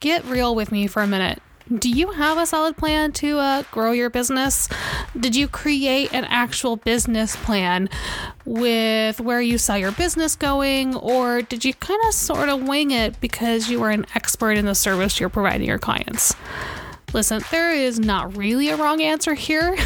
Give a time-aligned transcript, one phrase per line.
[0.00, 1.42] get real with me for a minute.
[1.76, 4.70] Do you have a solid plan to uh, grow your business?
[5.18, 7.90] Did you create an actual business plan
[8.46, 12.90] with where you saw your business going, or did you kind of sort of wing
[12.90, 16.34] it because you were an expert in the service you're providing your clients?
[17.12, 19.76] Listen, there is not really a wrong answer here.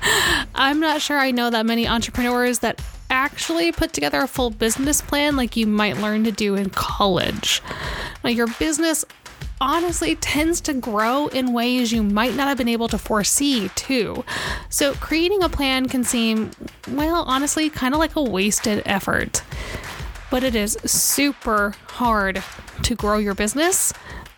[0.56, 2.80] I'm not sure I know that many entrepreneurs that
[3.10, 7.62] actually put together a full business plan like you might learn to do in college.
[8.22, 9.04] Now, your business
[9.60, 14.24] honestly tends to grow in ways you might not have been able to foresee, too.
[14.68, 16.50] So, creating a plan can seem,
[16.90, 19.42] well, honestly, kind of like a wasted effort.
[20.30, 22.42] But it is super hard
[22.82, 23.92] to grow your business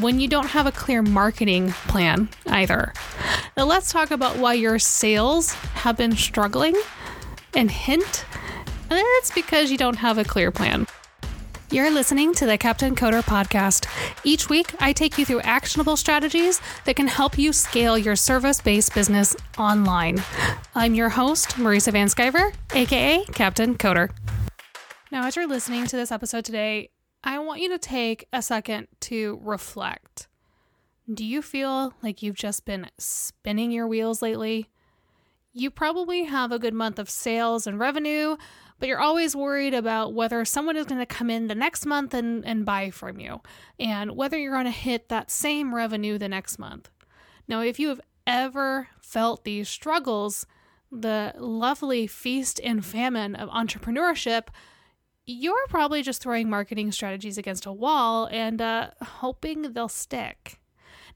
[0.00, 2.94] when you don't have a clear marketing plan either.
[3.56, 6.80] Now, let's talk about why your sales have been struggling.
[7.54, 8.24] And hint,
[8.90, 10.86] it's because you don't have a clear plan.
[11.72, 13.86] You're listening to the Captain Coder podcast.
[14.24, 18.60] Each week, I take you through actionable strategies that can help you scale your service
[18.60, 20.22] based business online.
[20.74, 24.10] I'm your host, Marisa VanSkiver, aka Captain Coder.
[25.10, 26.90] Now, as you're listening to this episode today,
[27.24, 30.28] I want you to take a second to reflect.
[31.10, 34.68] Do you feel like you've just been spinning your wheels lately?
[35.54, 38.36] You probably have a good month of sales and revenue,
[38.78, 42.14] but you're always worried about whether someone is going to come in the next month
[42.14, 43.42] and, and buy from you
[43.78, 46.90] and whether you're going to hit that same revenue the next month.
[47.46, 50.46] Now, if you have ever felt these struggles,
[50.90, 54.48] the lovely feast and famine of entrepreneurship,
[55.26, 60.60] you're probably just throwing marketing strategies against a wall and uh, hoping they'll stick.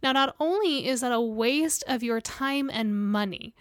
[0.03, 3.55] Now, not only is that a waste of your time and money,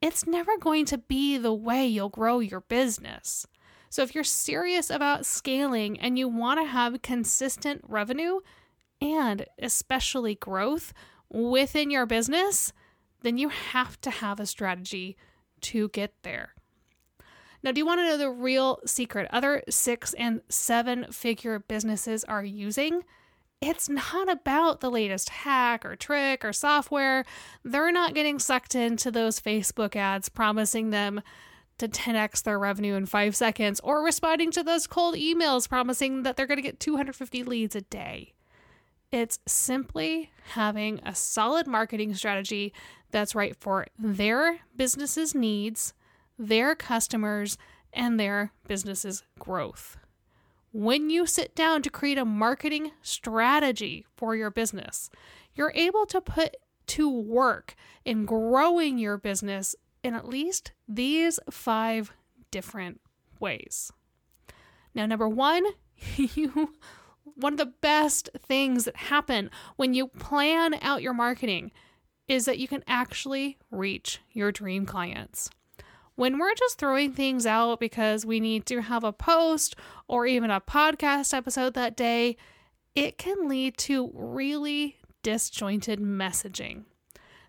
[0.00, 3.46] it's never going to be the way you'll grow your business.
[3.90, 8.40] So, if you're serious about scaling and you want to have consistent revenue
[9.00, 10.92] and especially growth
[11.30, 12.72] within your business,
[13.22, 15.16] then you have to have a strategy
[15.62, 16.54] to get there.
[17.62, 22.24] Now, do you want to know the real secret other six and seven figure businesses
[22.24, 23.02] are using?
[23.60, 27.24] It's not about the latest hack or trick or software.
[27.64, 31.20] They're not getting sucked into those Facebook ads promising them
[31.78, 36.36] to 10x their revenue in five seconds or responding to those cold emails promising that
[36.36, 38.34] they're going to get 250 leads a day.
[39.10, 42.72] It's simply having a solid marketing strategy
[43.10, 45.94] that's right for their business's needs,
[46.38, 47.56] their customers,
[47.92, 49.96] and their business's growth
[50.72, 55.10] when you sit down to create a marketing strategy for your business,
[55.54, 56.56] you're able to put
[56.86, 57.74] to work
[58.04, 62.12] in growing your business in at least these five
[62.50, 63.00] different
[63.40, 63.92] ways.
[64.94, 65.64] Now, number one,
[66.16, 66.74] you
[67.34, 71.70] one of the best things that happen when you plan out your marketing
[72.26, 75.50] is that you can actually reach your dream clients
[76.18, 79.76] when we're just throwing things out because we need to have a post
[80.08, 82.36] or even a podcast episode that day,
[82.96, 86.82] it can lead to really disjointed messaging.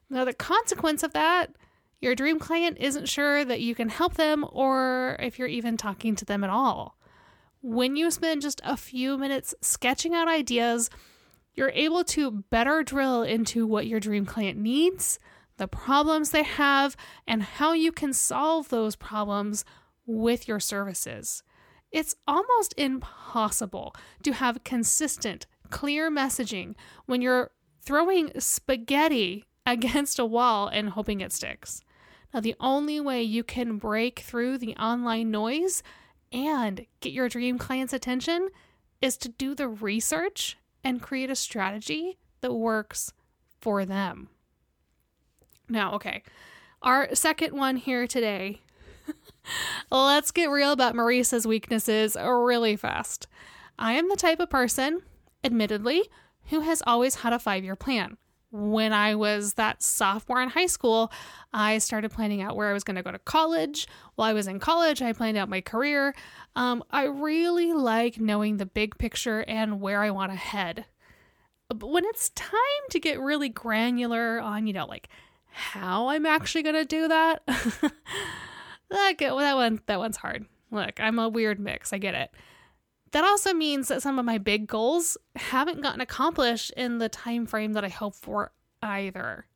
[0.08, 1.56] Now, the consequence of that,
[2.00, 6.16] your dream client isn't sure that you can help them or if you're even talking
[6.18, 6.96] to them at all.
[7.63, 10.91] When you spend just a few minutes sketching out ideas,
[11.56, 15.18] you're able to better drill into what your dream client needs
[15.59, 16.97] the problems they have,
[17.28, 19.64] and how you can solve those problems
[20.08, 21.44] with your services.
[21.92, 23.94] It's almost impossible
[24.24, 26.75] to have consistent, clear messaging
[27.06, 31.81] when you're throwing spaghetti against a wall and hoping it sticks.
[32.34, 35.84] Now, the only way you can break through the online noise
[36.31, 38.50] and get your dream client's attention
[39.02, 43.14] is to do the research and create a strategy that works
[43.59, 44.30] for them.
[45.69, 46.24] Now, okay,
[46.81, 48.62] our second one here today.
[49.91, 53.28] Let's get real about Marisa's weaknesses really fast.
[53.78, 55.02] I am the type of person,
[55.44, 56.03] admittedly,
[56.46, 58.18] who has always had a five year plan.
[58.52, 61.11] When I was that sophomore in high school,
[61.53, 63.88] I started planning out where I was going to go to college.
[64.16, 66.16] While I was in college, I planned out my career.
[66.55, 70.85] Um, I really like knowing the big picture and where I want to head.
[71.67, 72.55] But when it's time
[72.90, 75.09] to get really granular on, you know, like
[75.49, 77.43] how I'm actually gonna do that.
[78.90, 80.46] that that one that one's hard.
[80.72, 81.93] Look, I'm a weird mix.
[81.93, 82.31] I get it.
[83.11, 87.47] That also means that some of my big goals haven't gotten accomplished in the time
[87.47, 88.51] frame that I hope for
[88.84, 89.47] either.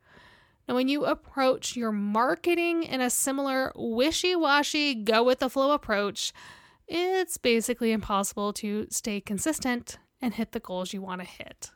[0.67, 5.71] Now, when you approach your marketing in a similar wishy washy, go with the flow
[5.71, 6.33] approach,
[6.87, 11.69] it's basically impossible to stay consistent and hit the goals you want to hit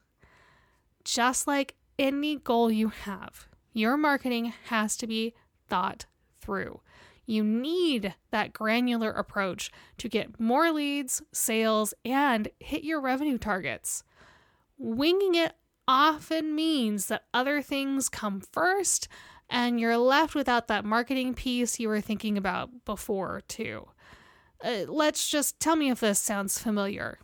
[1.08, 3.48] just like any goal you have,
[3.78, 5.34] your marketing has to be
[5.68, 6.06] thought
[6.40, 6.82] through.
[7.26, 14.04] You need that granular approach to get more leads, sales, and hit your revenue targets.
[14.78, 15.54] Winging it
[15.88, 19.08] often means that other things come first
[19.50, 23.88] and you're left without that marketing piece you were thinking about before, too.
[24.64, 27.20] Uh, let's just tell me if this sounds familiar.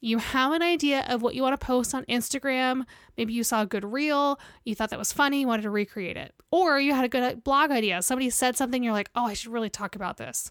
[0.00, 2.84] You have an idea of what you want to post on Instagram.
[3.18, 6.34] Maybe you saw a good reel, you thought that was funny, wanted to recreate it.
[6.50, 8.00] Or you had a good blog idea.
[8.00, 10.50] Somebody said something, you're like, oh, I should really talk about this.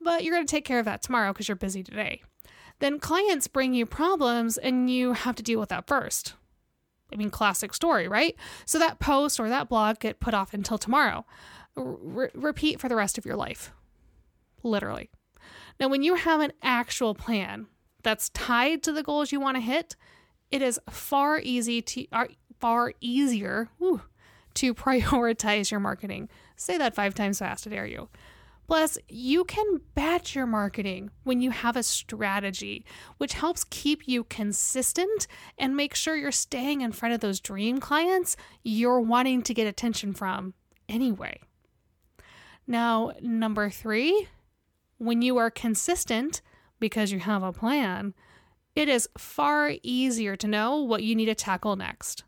[0.00, 2.22] But you're going to take care of that tomorrow because you're busy today.
[2.78, 6.34] Then clients bring you problems and you have to deal with that first.
[7.12, 8.34] I mean, classic story, right?
[8.64, 11.26] So that post or that blog get put off until tomorrow.
[11.76, 13.72] Re- repeat for the rest of your life.
[14.62, 15.10] Literally.
[15.78, 17.66] Now, when you have an actual plan,
[18.02, 19.96] that's tied to the goals you want to hit,
[20.50, 22.26] it is far easy to uh,
[22.58, 24.02] far easier whew,
[24.54, 26.28] to prioritize your marketing.
[26.56, 28.08] Say that five times fast, I dare you.
[28.70, 32.84] Plus, you can batch your marketing when you have a strategy,
[33.18, 35.26] which helps keep you consistent
[35.58, 39.66] and make sure you're staying in front of those dream clients you're wanting to get
[39.66, 40.54] attention from
[40.88, 41.40] anyway.
[42.64, 44.28] Now, number three,
[44.98, 46.40] when you are consistent,
[46.80, 48.14] because you have a plan,
[48.74, 52.24] it is far easier to know what you need to tackle next.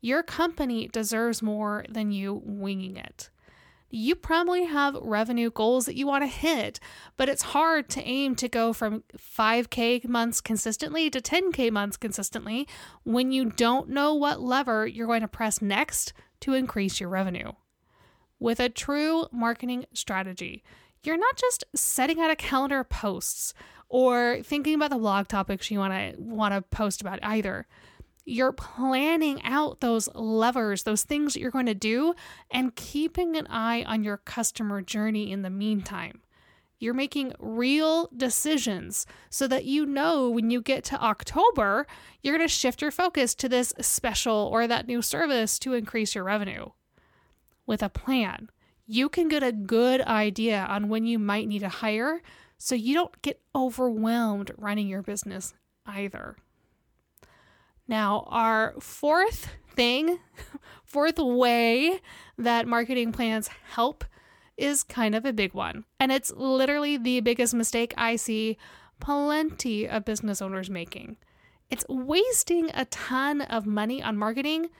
[0.00, 3.30] Your company deserves more than you winging it.
[3.90, 6.78] You probably have revenue goals that you want to hit,
[7.16, 12.68] but it's hard to aim to go from 5K months consistently to 10K months consistently
[13.04, 17.52] when you don't know what lever you're going to press next to increase your revenue.
[18.38, 20.62] With a true marketing strategy,
[21.02, 23.54] you're not just setting out a calendar of posts
[23.88, 27.66] or thinking about the blog topics you want to want to post about either.
[28.24, 32.14] You're planning out those levers, those things that you're going to do
[32.50, 36.20] and keeping an eye on your customer journey in the meantime.
[36.78, 41.86] You're making real decisions so that you know when you get to October,
[42.22, 46.14] you're going to shift your focus to this special or that new service to increase
[46.14, 46.66] your revenue.
[47.66, 48.50] With a plan,
[48.90, 52.22] you can get a good idea on when you might need to hire
[52.56, 55.52] so you don't get overwhelmed running your business
[55.86, 56.36] either.
[57.86, 60.18] Now, our fourth thing,
[60.84, 62.00] fourth way
[62.38, 64.04] that marketing plans help
[64.56, 65.84] is kind of a big one.
[66.00, 68.56] And it's literally the biggest mistake I see
[69.00, 71.18] plenty of business owners making.
[71.70, 74.70] It's wasting a ton of money on marketing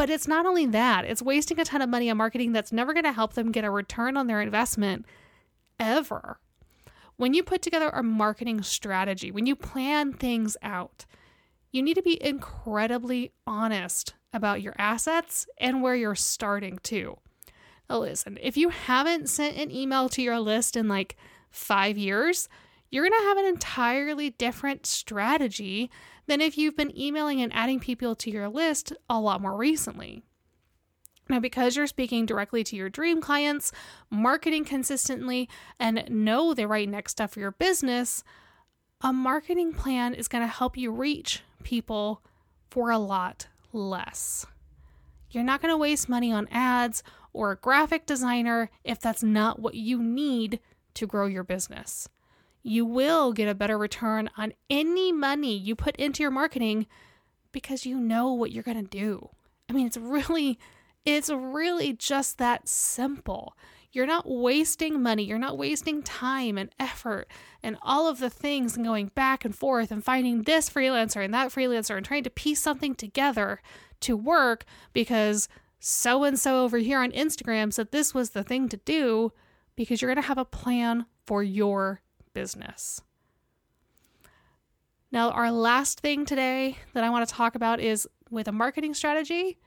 [0.00, 2.94] but it's not only that, it's wasting a ton of money on marketing that's never
[2.94, 5.04] going to help them get a return on their investment
[5.78, 6.40] ever.
[7.18, 11.04] When you put together a marketing strategy, when you plan things out,
[11.70, 17.18] you need to be incredibly honest about your assets and where you're starting to.
[17.90, 21.18] Now, listen, if you haven't sent an email to your list in like
[21.50, 22.48] five years,
[22.90, 25.90] you're going to have an entirely different strategy
[26.26, 30.22] than if you've been emailing and adding people to your list a lot more recently.
[31.28, 33.70] Now, because you're speaking directly to your dream clients,
[34.10, 35.48] marketing consistently,
[35.78, 38.24] and know the right next step for your business,
[39.00, 42.22] a marketing plan is going to help you reach people
[42.68, 44.44] for a lot less.
[45.30, 49.60] You're not going to waste money on ads or a graphic designer if that's not
[49.60, 50.58] what you need
[50.94, 52.08] to grow your business
[52.62, 56.86] you will get a better return on any money you put into your marketing
[57.52, 59.30] because you know what you're going to do.
[59.68, 60.58] I mean, it's really
[61.04, 63.56] it's really just that simple.
[63.92, 67.26] You're not wasting money, you're not wasting time and effort
[67.62, 71.34] and all of the things and going back and forth and finding this freelancer and
[71.34, 73.60] that freelancer and trying to piece something together
[74.00, 75.48] to work because
[75.80, 79.32] so and so over here on Instagram said this was the thing to do
[79.74, 82.00] because you're going to have a plan for your
[82.32, 83.02] business.
[85.12, 88.94] Now, our last thing today that I want to talk about is with a marketing
[88.94, 89.58] strategy.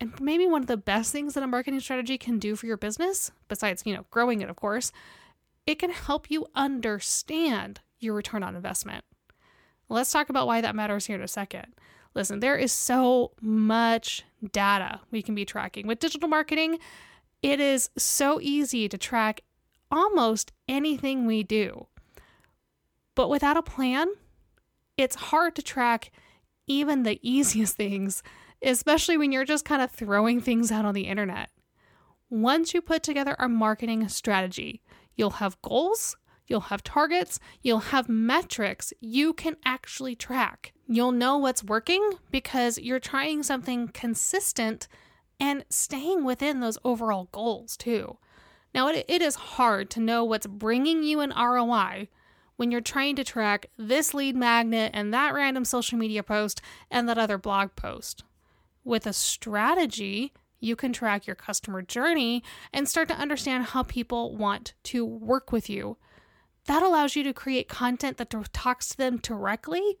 [0.00, 2.76] And maybe one of the best things that a marketing strategy can do for your
[2.76, 4.92] business, besides, you know, growing it, of course,
[5.66, 9.04] it can help you understand your return on investment.
[9.88, 11.66] Let's talk about why that matters here in a second.
[12.14, 15.86] Listen, there is so much data we can be tracking.
[15.86, 16.78] With digital marketing,
[17.42, 19.42] it is so easy to track
[19.90, 21.86] almost anything we do.
[23.14, 24.08] But without a plan,
[24.96, 26.12] it's hard to track
[26.66, 28.22] even the easiest things,
[28.62, 31.50] especially when you're just kind of throwing things out on the internet.
[32.28, 34.82] Once you put together a marketing strategy,
[35.14, 36.16] you'll have goals,
[36.46, 40.72] you'll have targets, you'll have metrics you can actually track.
[40.88, 44.88] You'll know what's working because you're trying something consistent
[45.38, 48.18] and staying within those overall goals too.
[48.76, 52.08] Now, it, it is hard to know what's bringing you an ROI
[52.56, 57.08] when you're trying to track this lead magnet and that random social media post and
[57.08, 58.22] that other blog post.
[58.84, 64.36] With a strategy, you can track your customer journey and start to understand how people
[64.36, 65.96] want to work with you.
[66.66, 69.96] That allows you to create content that talks to them directly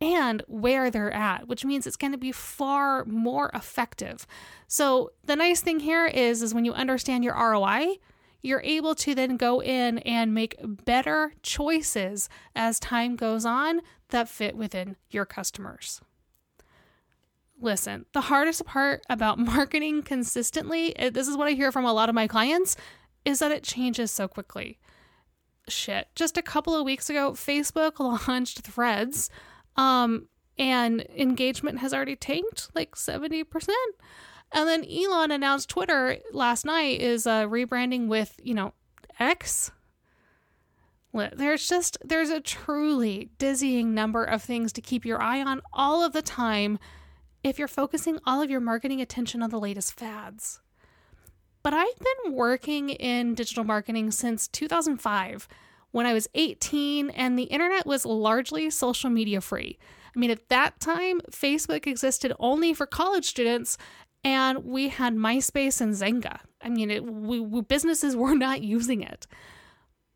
[0.00, 4.24] and where they're at, which means it's going to be far more effective.
[4.68, 7.96] So the nice thing here is is when you understand your ROI,
[8.42, 14.28] you're able to then go in and make better choices as time goes on that
[14.28, 16.00] fit within your customers.
[17.60, 22.08] Listen, the hardest part about marketing consistently, this is what I hear from a lot
[22.08, 22.76] of my clients,
[23.24, 24.78] is that it changes so quickly.
[25.68, 29.30] Shit, just a couple of weeks ago, Facebook launched threads,
[29.76, 30.28] um,
[30.58, 33.44] and engagement has already tanked like 70%.
[34.52, 38.74] And then Elon announced Twitter last night is uh, rebranding with, you know,
[39.18, 39.70] X.
[41.12, 46.04] There's just, there's a truly dizzying number of things to keep your eye on all
[46.04, 46.78] of the time
[47.42, 50.60] if you're focusing all of your marketing attention on the latest fads.
[51.62, 55.48] But I've been working in digital marketing since 2005
[55.90, 59.78] when I was 18 and the internet was largely social media free.
[60.14, 63.76] I mean, at that time, Facebook existed only for college students
[64.22, 66.40] and we had MySpace and Xanga.
[66.62, 69.26] I mean, it, we, we, businesses were not using it.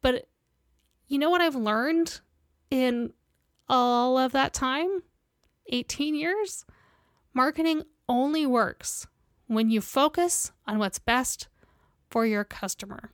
[0.03, 0.29] But
[1.09, 2.21] you know what I've learned
[2.71, 3.13] in
[3.69, 5.03] all of that time?
[5.71, 6.65] 18 years?
[7.33, 9.07] Marketing only works
[9.47, 11.49] when you focus on what's best
[12.11, 13.11] for your customer.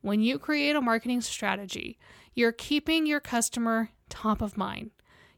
[0.00, 1.98] When you create a marketing strategy,
[2.34, 4.90] you're keeping your customer top of mind.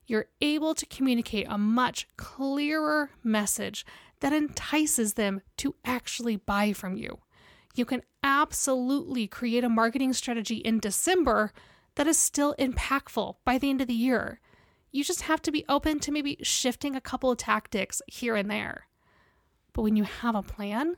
[0.07, 3.85] You're able to communicate a much clearer message
[4.21, 7.19] that entices them to actually buy from you.
[7.75, 11.53] You can absolutely create a marketing strategy in December
[11.97, 14.41] that is still impactful by the end of the year.
[14.91, 18.51] You just have to be open to maybe shifting a couple of tactics here and
[18.51, 18.87] there.
[19.73, 20.97] But when you have a plan,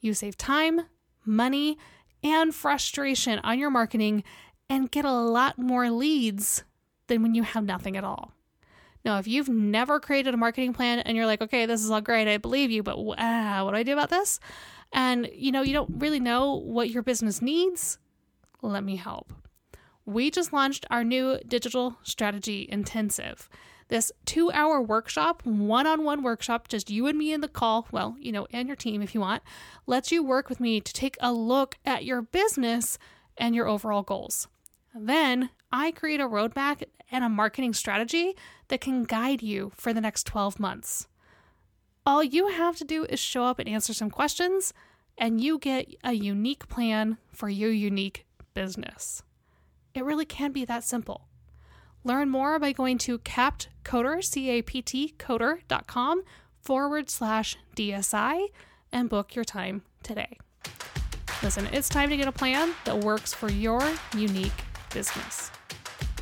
[0.00, 0.82] you save time,
[1.24, 1.76] money,
[2.22, 4.24] and frustration on your marketing
[4.68, 6.64] and get a lot more leads
[7.08, 8.32] than when you have nothing at all.
[9.04, 12.00] Now, if you've never created a marketing plan and you're like, okay, this is all
[12.00, 14.40] great, I believe you, but uh, what do I do about this?
[14.92, 17.98] And you know, you don't really know what your business needs,
[18.62, 19.32] let me help
[20.10, 23.48] we just launched our new digital strategy intensive.
[23.88, 27.88] This two hour workshop, one on one workshop, just you and me in the call,
[27.90, 29.42] well, you know, and your team if you want,
[29.86, 32.98] lets you work with me to take a look at your business
[33.36, 34.48] and your overall goals.
[34.94, 38.36] Then I create a roadmap and a marketing strategy
[38.68, 41.08] that can guide you for the next 12 months.
[42.06, 44.72] All you have to do is show up and answer some questions,
[45.18, 48.24] and you get a unique plan for your unique
[48.54, 49.22] business.
[49.94, 51.26] It really can be that simple.
[52.04, 56.22] Learn more by going to captcoder, C-A-P-T, coder.com
[56.62, 58.46] forward slash DSI
[58.92, 60.38] and book your time today.
[61.42, 63.82] Listen, it's time to get a plan that works for your
[64.14, 64.52] unique
[64.92, 65.50] business.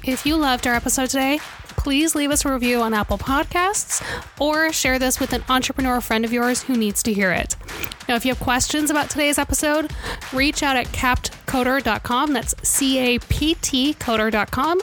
[0.05, 4.03] If you loved our episode today, please leave us a review on Apple Podcasts
[4.41, 7.57] or share this with an entrepreneur friend of yours who needs to hear it.
[8.09, 9.93] Now, if you have questions about today's episode,
[10.33, 12.33] reach out at captcoder.com.
[12.33, 14.81] That's C A P T coder.com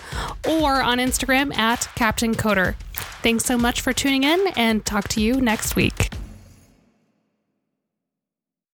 [0.47, 2.75] or on Instagram at Captain Coder.
[3.23, 6.04] Thanks so much for tuning in and talk to you next week.